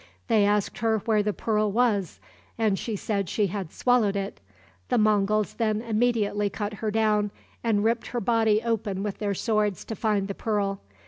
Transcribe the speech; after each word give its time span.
They 0.29 0.45
asked 0.45 0.79
her 0.79 0.97
where 1.05 1.21
the 1.21 1.31
pearl 1.31 1.71
was, 1.71 2.19
and 2.57 2.79
she 2.79 2.95
said 2.95 3.29
she 3.29 3.45
had 3.45 3.71
swallowed 3.71 4.15
it. 4.15 4.39
The 4.89 4.97
Monguls 4.97 5.53
then 5.53 5.79
immediately 5.79 6.49
cut 6.49 6.73
her 6.81 6.89
down, 6.89 7.29
and 7.63 7.83
ripped 7.83 8.07
her 8.07 8.19
body 8.19 8.63
open 8.65 9.03
with 9.03 9.19
their 9.19 9.35
swords 9.35 9.85
to 9.85 9.95
find 9.95 10.27
the 10.27 10.33
pearl. 10.33 10.81